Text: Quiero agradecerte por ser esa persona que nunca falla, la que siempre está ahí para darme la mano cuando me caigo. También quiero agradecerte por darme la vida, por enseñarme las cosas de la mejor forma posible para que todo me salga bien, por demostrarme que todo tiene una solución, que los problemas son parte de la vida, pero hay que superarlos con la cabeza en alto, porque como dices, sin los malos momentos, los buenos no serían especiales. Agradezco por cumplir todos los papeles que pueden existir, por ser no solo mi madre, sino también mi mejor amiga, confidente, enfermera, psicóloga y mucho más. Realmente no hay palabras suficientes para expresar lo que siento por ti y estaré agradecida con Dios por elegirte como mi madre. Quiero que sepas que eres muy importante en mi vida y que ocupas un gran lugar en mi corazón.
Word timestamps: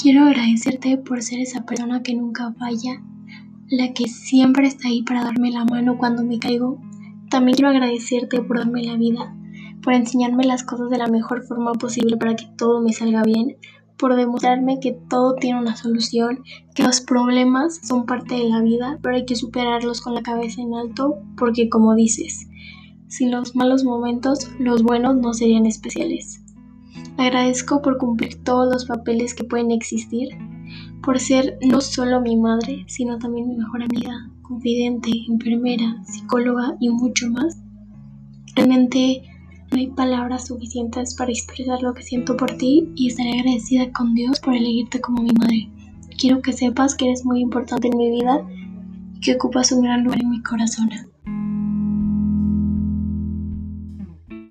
Quiero 0.00 0.24
agradecerte 0.24 0.98
por 0.98 1.22
ser 1.22 1.40
esa 1.40 1.64
persona 1.64 2.02
que 2.02 2.14
nunca 2.14 2.52
falla, 2.52 3.02
la 3.68 3.92
que 3.92 4.08
siempre 4.08 4.66
está 4.66 4.88
ahí 4.88 5.02
para 5.02 5.24
darme 5.24 5.50
la 5.50 5.64
mano 5.64 5.98
cuando 5.98 6.22
me 6.22 6.38
caigo. 6.38 6.78
También 7.30 7.56
quiero 7.56 7.70
agradecerte 7.70 8.42
por 8.42 8.58
darme 8.58 8.84
la 8.84 8.96
vida, 8.96 9.34
por 9.82 9.94
enseñarme 9.94 10.44
las 10.44 10.62
cosas 10.62 10.90
de 10.90 10.98
la 10.98 11.08
mejor 11.08 11.42
forma 11.44 11.72
posible 11.72 12.16
para 12.16 12.36
que 12.36 12.46
todo 12.56 12.80
me 12.82 12.92
salga 12.92 13.22
bien, 13.22 13.56
por 13.96 14.14
demostrarme 14.14 14.78
que 14.80 14.92
todo 14.92 15.34
tiene 15.34 15.60
una 15.60 15.76
solución, 15.76 16.42
que 16.74 16.82
los 16.82 17.00
problemas 17.00 17.80
son 17.82 18.06
parte 18.06 18.34
de 18.34 18.48
la 18.48 18.60
vida, 18.60 18.98
pero 19.02 19.16
hay 19.16 19.24
que 19.24 19.36
superarlos 19.36 20.00
con 20.00 20.14
la 20.14 20.22
cabeza 20.22 20.60
en 20.60 20.74
alto, 20.74 21.16
porque 21.36 21.68
como 21.68 21.94
dices, 21.94 22.46
sin 23.08 23.30
los 23.30 23.56
malos 23.56 23.84
momentos, 23.84 24.50
los 24.58 24.82
buenos 24.82 25.16
no 25.16 25.32
serían 25.32 25.66
especiales. 25.66 26.45
Agradezco 27.18 27.80
por 27.80 27.96
cumplir 27.98 28.42
todos 28.44 28.72
los 28.72 28.84
papeles 28.84 29.34
que 29.34 29.44
pueden 29.44 29.70
existir, 29.70 30.28
por 31.02 31.18
ser 31.18 31.58
no 31.66 31.80
solo 31.80 32.20
mi 32.20 32.36
madre, 32.36 32.84
sino 32.88 33.18
también 33.18 33.48
mi 33.48 33.56
mejor 33.56 33.82
amiga, 33.82 34.30
confidente, 34.42 35.10
enfermera, 35.28 36.02
psicóloga 36.04 36.76
y 36.78 36.90
mucho 36.90 37.28
más. 37.30 37.58
Realmente 38.54 39.22
no 39.72 39.78
hay 39.78 39.88
palabras 39.88 40.46
suficientes 40.46 41.14
para 41.14 41.30
expresar 41.30 41.82
lo 41.82 41.94
que 41.94 42.02
siento 42.02 42.36
por 42.36 42.56
ti 42.56 42.92
y 42.94 43.08
estaré 43.08 43.40
agradecida 43.40 43.90
con 43.92 44.14
Dios 44.14 44.40
por 44.40 44.54
elegirte 44.54 45.00
como 45.00 45.22
mi 45.22 45.32
madre. 45.32 45.68
Quiero 46.18 46.40
que 46.42 46.52
sepas 46.52 46.94
que 46.94 47.06
eres 47.06 47.24
muy 47.24 47.40
importante 47.40 47.88
en 47.88 47.96
mi 47.96 48.10
vida 48.10 48.46
y 49.14 49.20
que 49.20 49.34
ocupas 49.34 49.72
un 49.72 49.82
gran 49.82 50.04
lugar 50.04 50.20
en 50.22 50.30
mi 50.30 50.42
corazón. 50.42 50.90